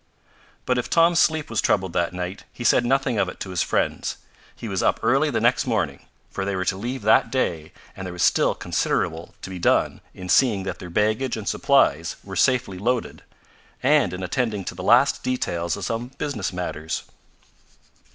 But 0.65 0.79
if 0.79 0.89
Tom's 0.89 1.19
sleep 1.19 1.47
was 1.47 1.61
troubled 1.61 1.93
that 1.93 2.11
night 2.11 2.43
he 2.51 2.63
said 2.63 2.83
nothing 2.87 3.19
of 3.19 3.29
it 3.29 3.39
to 3.41 3.51
his 3.51 3.61
friends. 3.61 4.17
He 4.55 4.67
was 4.67 4.81
up 4.81 4.99
early 5.03 5.29
the 5.29 5.39
next 5.39 5.67
morning, 5.67 6.07
for 6.31 6.43
they 6.43 6.55
were 6.55 6.65
to 6.65 6.75
leave 6.75 7.03
that 7.03 7.29
day, 7.29 7.71
and 7.95 8.03
there 8.07 8.13
was 8.13 8.23
still 8.23 8.55
considerable 8.55 9.35
to 9.43 9.51
be 9.51 9.59
done 9.59 10.01
in 10.15 10.27
seeing 10.27 10.63
that 10.63 10.79
their 10.79 10.89
baggage 10.89 11.37
and 11.37 11.47
supplies 11.47 12.15
were 12.23 12.35
safely 12.35 12.79
loaded, 12.79 13.21
and 13.83 14.11
in 14.11 14.23
attending 14.23 14.65
to 14.65 14.73
the 14.73 14.81
last 14.81 15.21
details 15.21 15.77
of 15.77 15.85
some 15.85 16.07
business 16.17 16.51
matters. 16.51 17.03